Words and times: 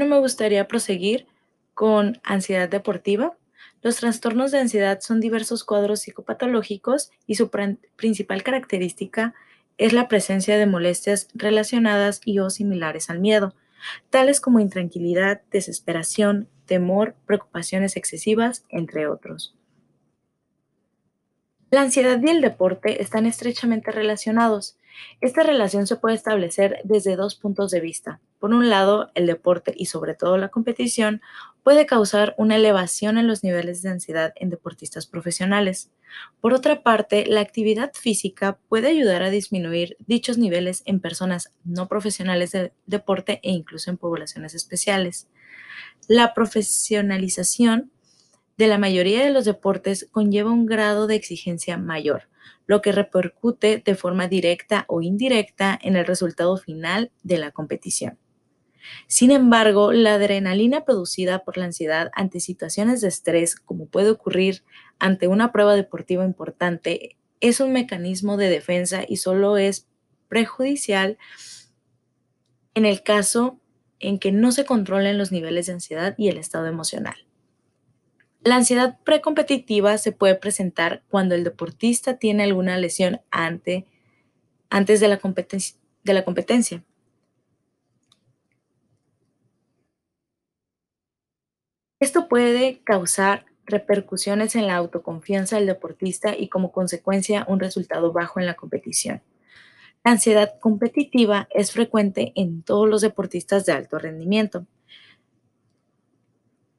Bueno, 0.00 0.14
me 0.14 0.20
gustaría 0.22 0.66
proseguir 0.66 1.26
con 1.74 2.22
ansiedad 2.24 2.70
deportiva. 2.70 3.36
Los 3.82 3.96
trastornos 3.96 4.50
de 4.50 4.58
ansiedad 4.58 5.00
son 5.02 5.20
diversos 5.20 5.62
cuadros 5.62 6.00
psicopatológicos 6.00 7.10
y 7.26 7.34
su 7.34 7.50
principal 7.96 8.42
característica 8.42 9.34
es 9.76 9.92
la 9.92 10.08
presencia 10.08 10.56
de 10.56 10.64
molestias 10.64 11.28
relacionadas 11.34 12.22
y 12.24 12.38
o 12.38 12.48
similares 12.48 13.10
al 13.10 13.20
miedo, 13.20 13.54
tales 14.08 14.40
como 14.40 14.58
intranquilidad, 14.58 15.42
desesperación, 15.50 16.48
temor, 16.64 17.14
preocupaciones 17.26 17.94
excesivas, 17.94 18.64
entre 18.70 19.06
otros. 19.06 19.54
La 21.70 21.82
ansiedad 21.82 22.18
y 22.22 22.30
el 22.30 22.40
deporte 22.40 23.02
están 23.02 23.26
estrechamente 23.26 23.90
relacionados. 23.90 24.78
Esta 25.20 25.42
relación 25.42 25.86
se 25.86 25.96
puede 25.96 26.14
establecer 26.14 26.78
desde 26.84 27.16
dos 27.16 27.34
puntos 27.34 27.70
de 27.70 27.80
vista. 27.80 28.18
Por 28.40 28.54
un 28.54 28.70
lado, 28.70 29.10
el 29.14 29.26
deporte 29.26 29.74
y 29.76 29.86
sobre 29.86 30.14
todo 30.14 30.38
la 30.38 30.48
competición 30.48 31.20
puede 31.62 31.84
causar 31.84 32.34
una 32.38 32.56
elevación 32.56 33.18
en 33.18 33.26
los 33.26 33.44
niveles 33.44 33.82
de 33.82 33.90
ansiedad 33.90 34.32
en 34.36 34.48
deportistas 34.48 35.06
profesionales. 35.06 35.92
Por 36.40 36.54
otra 36.54 36.82
parte, 36.82 37.26
la 37.26 37.42
actividad 37.42 37.92
física 37.92 38.58
puede 38.70 38.88
ayudar 38.88 39.22
a 39.22 39.28
disminuir 39.28 39.98
dichos 40.06 40.38
niveles 40.38 40.82
en 40.86 41.00
personas 41.00 41.52
no 41.64 41.86
profesionales 41.86 42.52
de 42.52 42.72
deporte 42.86 43.40
e 43.42 43.50
incluso 43.50 43.90
en 43.90 43.98
poblaciones 43.98 44.54
especiales. 44.54 45.28
La 46.08 46.32
profesionalización 46.32 47.90
de 48.56 48.68
la 48.68 48.78
mayoría 48.78 49.22
de 49.22 49.30
los 49.30 49.44
deportes 49.44 50.08
conlleva 50.10 50.50
un 50.50 50.64
grado 50.64 51.06
de 51.06 51.14
exigencia 51.14 51.76
mayor, 51.76 52.28
lo 52.66 52.80
que 52.80 52.92
repercute 52.92 53.82
de 53.84 53.94
forma 53.94 54.28
directa 54.28 54.86
o 54.88 55.02
indirecta 55.02 55.78
en 55.82 55.96
el 55.96 56.06
resultado 56.06 56.56
final 56.56 57.10
de 57.22 57.36
la 57.36 57.50
competición. 57.50 58.18
Sin 59.06 59.30
embargo, 59.30 59.92
la 59.92 60.14
adrenalina 60.14 60.84
producida 60.84 61.44
por 61.44 61.56
la 61.56 61.66
ansiedad 61.66 62.10
ante 62.14 62.40
situaciones 62.40 63.00
de 63.00 63.08
estrés, 63.08 63.56
como 63.56 63.86
puede 63.86 64.10
ocurrir 64.10 64.64
ante 64.98 65.28
una 65.28 65.52
prueba 65.52 65.74
deportiva 65.74 66.24
importante, 66.24 67.16
es 67.40 67.60
un 67.60 67.72
mecanismo 67.72 68.36
de 68.36 68.50
defensa 68.50 69.02
y 69.06 69.16
solo 69.16 69.56
es 69.56 69.88
prejudicial 70.28 71.18
en 72.74 72.86
el 72.86 73.02
caso 73.02 73.60
en 73.98 74.18
que 74.18 74.32
no 74.32 74.52
se 74.52 74.64
controlen 74.64 75.18
los 75.18 75.32
niveles 75.32 75.66
de 75.66 75.74
ansiedad 75.74 76.14
y 76.16 76.28
el 76.28 76.38
estado 76.38 76.66
emocional. 76.66 77.26
La 78.42 78.56
ansiedad 78.56 78.98
precompetitiva 79.04 79.98
se 79.98 80.12
puede 80.12 80.34
presentar 80.34 81.02
cuando 81.10 81.34
el 81.34 81.44
deportista 81.44 82.16
tiene 82.16 82.44
alguna 82.44 82.78
lesión 82.78 83.20
antes 83.30 83.84
de 84.70 85.08
la, 85.08 85.20
de 86.04 86.14
la 86.14 86.24
competencia. 86.24 86.82
Esto 92.00 92.28
puede 92.28 92.80
causar 92.82 93.44
repercusiones 93.66 94.56
en 94.56 94.66
la 94.66 94.76
autoconfianza 94.76 95.56
del 95.56 95.66
deportista 95.66 96.34
y 96.36 96.48
como 96.48 96.72
consecuencia 96.72 97.44
un 97.46 97.60
resultado 97.60 98.10
bajo 98.12 98.40
en 98.40 98.46
la 98.46 98.54
competición. 98.54 99.22
La 100.02 100.12
ansiedad 100.12 100.58
competitiva 100.60 101.46
es 101.54 101.72
frecuente 101.72 102.32
en 102.34 102.62
todos 102.62 102.88
los 102.88 103.02
deportistas 103.02 103.66
de 103.66 103.72
alto 103.72 103.98
rendimiento. 103.98 104.66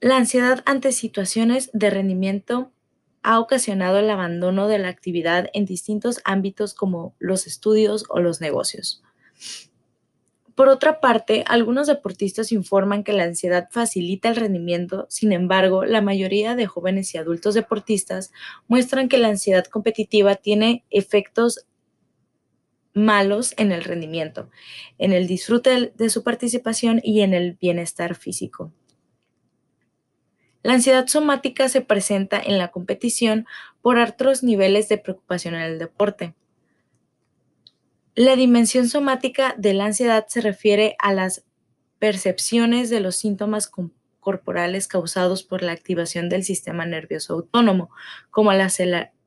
La 0.00 0.16
ansiedad 0.16 0.62
ante 0.66 0.92
situaciones 0.92 1.70
de 1.72 1.90
rendimiento 1.90 2.70
ha 3.24 3.40
ocasionado 3.40 3.98
el 3.98 4.08
abandono 4.10 4.68
de 4.68 4.78
la 4.78 4.88
actividad 4.88 5.50
en 5.52 5.66
distintos 5.66 6.20
ámbitos 6.24 6.74
como 6.74 7.16
los 7.18 7.48
estudios 7.48 8.04
o 8.08 8.20
los 8.20 8.40
negocios. 8.40 9.02
Por 10.58 10.68
otra 10.68 10.98
parte, 10.98 11.44
algunos 11.46 11.86
deportistas 11.86 12.50
informan 12.50 13.04
que 13.04 13.12
la 13.12 13.22
ansiedad 13.22 13.68
facilita 13.70 14.28
el 14.28 14.34
rendimiento, 14.34 15.06
sin 15.08 15.30
embargo, 15.30 15.84
la 15.84 16.00
mayoría 16.00 16.56
de 16.56 16.66
jóvenes 16.66 17.14
y 17.14 17.18
adultos 17.18 17.54
deportistas 17.54 18.32
muestran 18.66 19.08
que 19.08 19.18
la 19.18 19.28
ansiedad 19.28 19.64
competitiva 19.66 20.34
tiene 20.34 20.84
efectos 20.90 21.64
malos 22.92 23.54
en 23.56 23.70
el 23.70 23.84
rendimiento, 23.84 24.50
en 24.98 25.12
el 25.12 25.28
disfrute 25.28 25.92
de 25.96 26.10
su 26.10 26.24
participación 26.24 27.00
y 27.04 27.20
en 27.20 27.34
el 27.34 27.52
bienestar 27.52 28.16
físico. 28.16 28.72
La 30.64 30.72
ansiedad 30.72 31.06
somática 31.06 31.68
se 31.68 31.82
presenta 31.82 32.42
en 32.44 32.58
la 32.58 32.72
competición 32.72 33.46
por 33.80 33.96
altos 33.96 34.42
niveles 34.42 34.88
de 34.88 34.98
preocupación 34.98 35.54
en 35.54 35.60
el 35.60 35.78
deporte. 35.78 36.34
La 38.18 38.34
dimensión 38.34 38.88
somática 38.88 39.54
de 39.58 39.74
la 39.74 39.84
ansiedad 39.84 40.26
se 40.26 40.40
refiere 40.40 40.96
a 40.98 41.12
las 41.12 41.44
percepciones 42.00 42.90
de 42.90 42.98
los 42.98 43.14
síntomas 43.14 43.70
corporales 44.18 44.88
causados 44.88 45.44
por 45.44 45.62
la 45.62 45.70
activación 45.70 46.28
del 46.28 46.42
sistema 46.42 46.84
nervioso 46.84 47.34
autónomo, 47.34 47.90
como 48.30 48.52
la 48.52 48.72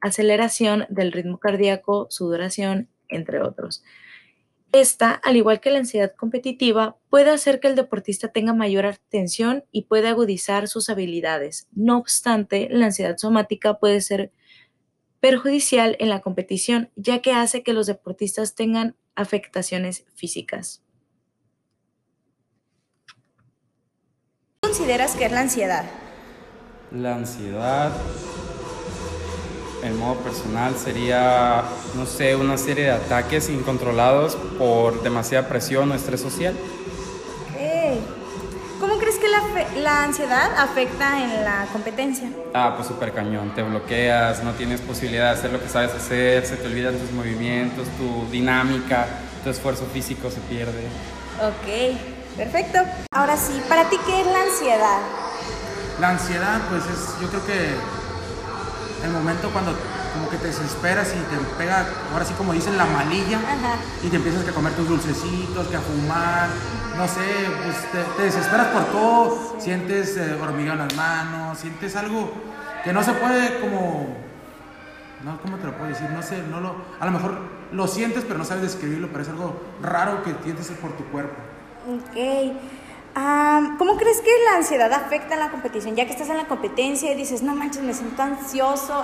aceleración 0.00 0.86
del 0.88 1.10
ritmo 1.10 1.38
cardíaco, 1.38 2.06
sudoración, 2.10 2.88
entre 3.08 3.42
otros. 3.42 3.82
Esta, 4.70 5.10
al 5.10 5.34
igual 5.34 5.58
que 5.58 5.72
la 5.72 5.78
ansiedad 5.78 6.12
competitiva, 6.14 6.96
puede 7.10 7.30
hacer 7.30 7.58
que 7.58 7.66
el 7.66 7.74
deportista 7.74 8.28
tenga 8.28 8.54
mayor 8.54 8.86
atención 8.86 9.64
y 9.72 9.86
puede 9.86 10.06
agudizar 10.06 10.68
sus 10.68 10.90
habilidades. 10.90 11.66
No 11.72 11.98
obstante, 11.98 12.68
la 12.70 12.86
ansiedad 12.86 13.16
somática 13.16 13.80
puede 13.80 14.00
ser 14.00 14.30
perjudicial 15.20 15.96
en 15.98 16.08
la 16.08 16.20
competición, 16.20 16.90
ya 16.96 17.20
que 17.20 17.32
hace 17.32 17.62
que 17.62 17.72
los 17.72 17.86
deportistas 17.86 18.54
tengan 18.54 18.96
afectaciones 19.14 20.04
físicas. 20.14 20.82
¿Qué 24.60 24.68
consideras 24.68 25.16
que 25.16 25.26
es 25.26 25.32
la 25.32 25.40
ansiedad? 25.40 25.84
La 26.92 27.16
ansiedad, 27.16 27.92
en 29.82 29.98
modo 29.98 30.16
personal, 30.16 30.76
sería, 30.76 31.64
no 31.94 32.06
sé, 32.06 32.36
una 32.36 32.58
serie 32.58 32.84
de 32.84 32.90
ataques 32.90 33.48
incontrolados 33.48 34.36
por 34.58 35.02
demasiada 35.02 35.48
presión 35.48 35.90
o 35.90 35.94
estrés 35.94 36.20
social 36.20 36.54
la, 39.76 40.04
ansiedad 40.04 40.50
afecta 40.58 41.22
en 41.22 41.44
la 41.44 41.66
competencia? 41.72 42.28
Ah, 42.54 42.74
pues 42.76 42.88
súper 42.88 43.12
cañón. 43.12 43.54
Te 43.54 43.62
bloqueas, 43.62 44.42
no 44.42 44.52
tienes 44.52 44.80
posibilidad 44.80 45.32
de 45.32 45.38
hacer 45.38 45.52
lo 45.52 45.60
que 45.60 45.68
sabes 45.68 45.94
hacer, 45.94 46.44
se 46.46 46.56
te 46.56 46.66
olvidan 46.66 46.96
tus 46.96 47.10
movimientos, 47.12 47.88
tu 47.98 48.30
dinámica, 48.30 49.06
tu 49.42 49.50
esfuerzo 49.50 49.86
físico 49.92 50.30
se 50.30 50.40
pierde. 50.40 50.86
Ok, 51.40 52.36
perfecto. 52.36 52.80
Ahora 53.12 53.36
sí, 53.36 53.60
¿para 53.68 53.88
ti 53.88 53.96
qué 54.06 54.20
es 54.20 54.26
la 54.26 54.42
ansiedad? 54.42 54.98
La 56.00 56.08
ansiedad, 56.10 56.60
pues 56.68 56.82
es, 56.84 57.20
yo 57.20 57.28
creo 57.28 57.46
que 57.46 57.74
el 59.04 59.10
momento 59.12 59.50
cuando 59.50 59.74
como 60.16 60.30
que 60.30 60.38
te 60.38 60.46
desesperas 60.46 61.08
y 61.08 61.18
te 61.28 61.36
pega, 61.58 61.86
ahora 62.12 62.24
sí 62.24 62.32
como 62.34 62.52
dicen, 62.52 62.78
la 62.78 62.86
malilla 62.86 63.38
y 64.02 64.08
te 64.08 64.16
empiezas 64.16 64.48
a 64.48 64.52
comer 64.52 64.72
tus 64.72 64.88
dulcecitos, 64.88 65.68
que 65.68 65.76
a 65.76 65.80
fumar, 65.80 66.48
no 66.96 67.06
sé, 67.06 67.20
pues 67.62 68.16
te, 68.16 68.22
desesperas 68.22 68.68
por 68.68 68.84
todo, 68.86 69.56
sientes 69.58 70.16
eh, 70.16 70.36
en 70.40 70.78
las 70.78 70.94
manos, 70.96 71.58
sientes 71.58 71.94
algo 71.96 72.30
que 72.82 72.92
no 72.92 73.02
se 73.02 73.12
puede 73.12 73.60
como, 73.60 74.16
no, 75.24 75.40
¿cómo 75.42 75.58
te 75.58 75.66
lo 75.66 75.76
puedo 75.76 75.88
decir? 75.88 76.08
No 76.10 76.22
sé, 76.22 76.42
no 76.50 76.60
lo, 76.60 76.74
a 76.98 77.06
lo 77.06 77.12
mejor 77.12 77.38
lo 77.72 77.86
sientes 77.86 78.24
pero 78.24 78.38
no 78.38 78.44
sabes 78.44 78.62
describirlo, 78.62 79.08
pero 79.08 79.22
es 79.22 79.28
algo 79.28 79.60
raro 79.82 80.22
que 80.22 80.34
sientes 80.42 80.70
por 80.80 80.92
tu 80.92 81.04
cuerpo. 81.06 81.36
Ok. 81.86 82.56
¿Cómo 83.78 83.96
crees 83.96 84.20
que 84.20 84.30
la 84.44 84.56
ansiedad 84.56 84.92
afecta 84.92 85.34
en 85.34 85.40
la 85.40 85.50
competición? 85.50 85.96
Ya 85.96 86.04
que 86.04 86.12
estás 86.12 86.28
en 86.28 86.36
la 86.36 86.46
competencia 86.46 87.12
y 87.12 87.14
dices, 87.14 87.42
no 87.42 87.54
manches, 87.54 87.82
me 87.82 87.94
siento 87.94 88.22
ansioso, 88.22 89.02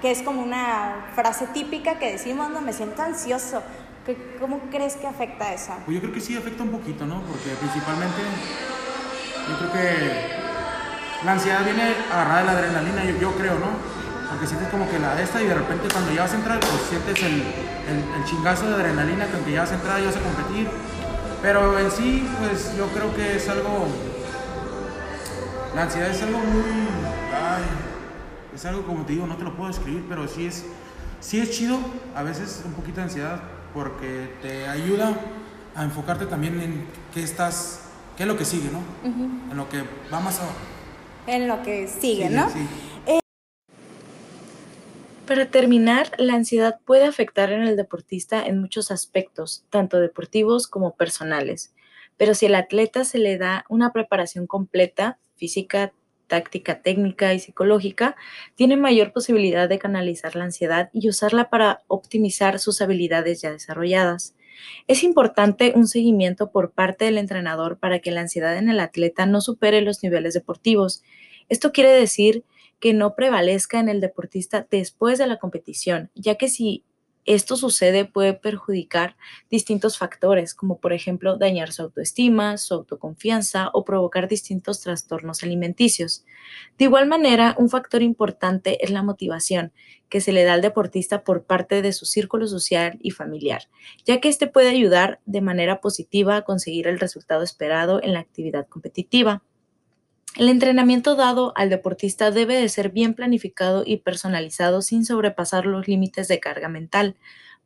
que 0.00 0.10
es 0.10 0.22
como 0.22 0.42
una 0.42 1.08
frase 1.14 1.46
típica 1.48 1.98
que 1.98 2.12
decimos, 2.12 2.48
no, 2.50 2.62
me 2.62 2.72
siento 2.72 3.02
ansioso. 3.02 3.62
¿Cómo 4.40 4.60
crees 4.70 4.96
que 4.96 5.06
afecta 5.06 5.52
eso? 5.52 5.72
Pues 5.84 5.94
yo 5.94 6.00
creo 6.00 6.14
que 6.14 6.20
sí 6.20 6.36
afecta 6.36 6.62
un 6.62 6.70
poquito, 6.70 7.06
¿no? 7.06 7.22
Porque 7.22 7.50
principalmente 7.60 8.22
yo 9.48 9.58
creo 9.58 9.72
que 9.72 10.40
la 11.24 11.32
ansiedad 11.32 11.64
viene 11.64 11.94
agarrada 12.10 12.40
de 12.40 12.46
la 12.46 12.52
adrenalina, 12.52 13.04
yo, 13.20 13.32
creo, 13.34 13.58
¿no? 13.58 13.68
Porque 14.30 14.46
sientes 14.46 14.68
como 14.68 14.88
que 14.88 14.98
la 14.98 15.14
de 15.14 15.24
esta 15.24 15.42
y 15.42 15.46
de 15.46 15.54
repente 15.54 15.88
cuando 15.92 16.12
ya 16.12 16.22
vas 16.22 16.32
a 16.32 16.36
entrar, 16.36 16.60
pues 16.60 16.72
sientes 16.88 17.22
el, 17.22 17.42
el, 18.16 18.24
chingazo 18.24 18.68
de 18.68 18.74
adrenalina 18.74 19.26
que 19.26 19.36
aunque 19.36 19.52
ya 19.52 19.60
vas 19.60 19.72
a 19.72 19.74
entrar, 19.74 20.00
ya 20.00 20.06
vas 20.06 20.16
a 20.16 20.20
competir. 20.20 20.68
Pero 21.42 21.78
en 21.78 21.90
sí, 21.90 22.26
pues 22.38 22.74
yo 22.76 22.86
creo 22.88 23.14
que 23.14 23.36
es 23.36 23.48
algo... 23.48 23.86
La 25.74 25.82
ansiedad 25.82 26.10
es 26.10 26.22
algo 26.22 26.38
muy... 26.38 26.88
Ay, 27.34 27.64
es 28.54 28.64
algo 28.64 28.82
como 28.82 29.04
te 29.04 29.12
digo, 29.12 29.26
no 29.26 29.36
te 29.36 29.44
lo 29.44 29.54
puedo 29.54 29.68
describir, 29.68 30.04
pero 30.08 30.26
sí 30.26 30.46
es, 30.46 30.64
sí 31.20 31.40
es 31.40 31.50
chido, 31.50 31.78
a 32.14 32.22
veces 32.22 32.62
un 32.64 32.72
poquito 32.72 32.96
de 32.96 33.02
ansiedad, 33.04 33.40
porque 33.74 34.28
te 34.42 34.66
ayuda 34.66 35.16
a 35.74 35.84
enfocarte 35.84 36.26
también 36.26 36.60
en 36.60 36.86
qué 37.14 37.22
estás, 37.22 37.88
qué 38.16 38.24
es 38.24 38.28
lo 38.28 38.36
que 38.36 38.44
sigue, 38.44 38.70
¿no? 38.70 38.82
En 39.04 39.56
lo 39.56 39.68
que 39.68 39.82
va 40.12 40.20
más 40.20 40.38
abajo. 40.40 40.54
En 41.26 41.48
lo 41.48 41.62
que 41.62 41.86
sigue, 41.86 42.28
¿no? 42.30 42.48
Eh, 43.06 43.20
Para 45.26 45.46
terminar, 45.46 46.10
la 46.18 46.34
ansiedad 46.34 46.80
puede 46.84 47.04
afectar 47.04 47.52
en 47.52 47.62
el 47.62 47.76
deportista 47.76 48.44
en 48.44 48.60
muchos 48.60 48.90
aspectos, 48.90 49.64
tanto 49.70 50.00
deportivos 50.00 50.66
como 50.66 50.96
personales, 50.96 51.72
pero 52.16 52.34
si 52.34 52.46
el 52.46 52.54
atleta 52.54 53.04
se 53.04 53.18
le 53.18 53.38
da 53.38 53.64
una 53.68 53.92
preparación 53.92 54.46
completa, 54.46 55.18
física, 55.36 55.92
táctica, 56.30 56.80
técnica 56.80 57.34
y 57.34 57.40
psicológica, 57.40 58.16
tiene 58.54 58.78
mayor 58.78 59.12
posibilidad 59.12 59.68
de 59.68 59.78
canalizar 59.78 60.36
la 60.36 60.44
ansiedad 60.44 60.88
y 60.94 61.08
usarla 61.10 61.50
para 61.50 61.82
optimizar 61.88 62.58
sus 62.60 62.80
habilidades 62.80 63.42
ya 63.42 63.50
desarrolladas. 63.50 64.34
Es 64.86 65.02
importante 65.02 65.72
un 65.74 65.88
seguimiento 65.88 66.52
por 66.52 66.70
parte 66.70 67.04
del 67.04 67.18
entrenador 67.18 67.78
para 67.78 67.98
que 67.98 68.12
la 68.12 68.20
ansiedad 68.20 68.56
en 68.56 68.70
el 68.70 68.80
atleta 68.80 69.26
no 69.26 69.40
supere 69.40 69.82
los 69.82 70.02
niveles 70.02 70.32
deportivos. 70.32 71.02
Esto 71.48 71.72
quiere 71.72 71.90
decir 71.90 72.44
que 72.78 72.94
no 72.94 73.14
prevalezca 73.14 73.80
en 73.80 73.88
el 73.88 74.00
deportista 74.00 74.66
después 74.70 75.18
de 75.18 75.26
la 75.26 75.38
competición, 75.38 76.10
ya 76.14 76.36
que 76.36 76.48
si 76.48 76.84
esto 77.26 77.56
sucede 77.56 78.04
puede 78.04 78.34
perjudicar 78.34 79.16
distintos 79.50 79.98
factores, 79.98 80.54
como 80.54 80.78
por 80.78 80.92
ejemplo 80.92 81.36
dañar 81.36 81.72
su 81.72 81.82
autoestima, 81.82 82.56
su 82.56 82.74
autoconfianza 82.74 83.70
o 83.72 83.84
provocar 83.84 84.28
distintos 84.28 84.80
trastornos 84.80 85.42
alimenticios. 85.42 86.24
De 86.78 86.86
igual 86.86 87.06
manera, 87.06 87.54
un 87.58 87.68
factor 87.68 88.02
importante 88.02 88.84
es 88.84 88.90
la 88.90 89.02
motivación 89.02 89.72
que 90.08 90.20
se 90.20 90.32
le 90.32 90.44
da 90.44 90.54
al 90.54 90.62
deportista 90.62 91.22
por 91.22 91.44
parte 91.44 91.82
de 91.82 91.92
su 91.92 92.04
círculo 92.04 92.46
social 92.48 92.98
y 93.00 93.10
familiar, 93.10 93.68
ya 94.04 94.20
que 94.20 94.28
éste 94.28 94.46
puede 94.46 94.70
ayudar 94.70 95.20
de 95.24 95.40
manera 95.40 95.80
positiva 95.80 96.36
a 96.36 96.42
conseguir 96.42 96.88
el 96.88 96.98
resultado 96.98 97.42
esperado 97.42 98.02
en 98.02 98.14
la 98.14 98.20
actividad 98.20 98.66
competitiva. 98.66 99.42
El 100.40 100.48
entrenamiento 100.48 101.16
dado 101.16 101.52
al 101.54 101.68
deportista 101.68 102.30
debe 102.30 102.54
de 102.54 102.70
ser 102.70 102.92
bien 102.92 103.12
planificado 103.12 103.82
y 103.84 103.98
personalizado 103.98 104.80
sin 104.80 105.04
sobrepasar 105.04 105.66
los 105.66 105.86
límites 105.86 106.28
de 106.28 106.40
carga 106.40 106.70
mental, 106.70 107.18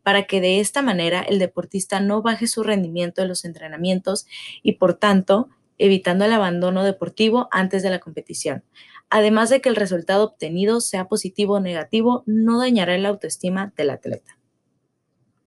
para 0.02 0.24
que 0.24 0.40
de 0.40 0.58
esta 0.58 0.82
manera 0.82 1.20
el 1.20 1.38
deportista 1.38 2.00
no 2.00 2.20
baje 2.20 2.48
su 2.48 2.64
rendimiento 2.64 3.22
en 3.22 3.28
los 3.28 3.44
entrenamientos 3.44 4.26
y 4.60 4.72
por 4.72 4.94
tanto 4.94 5.50
evitando 5.78 6.24
el 6.24 6.32
abandono 6.32 6.82
deportivo 6.82 7.46
antes 7.52 7.84
de 7.84 7.90
la 7.90 8.00
competición. 8.00 8.64
Además 9.08 9.50
de 9.50 9.60
que 9.60 9.68
el 9.68 9.76
resultado 9.76 10.24
obtenido 10.24 10.80
sea 10.80 11.06
positivo 11.06 11.54
o 11.54 11.60
negativo, 11.60 12.24
no 12.26 12.58
dañará 12.58 12.98
la 12.98 13.10
autoestima 13.10 13.72
del 13.76 13.90
atleta. 13.90 14.36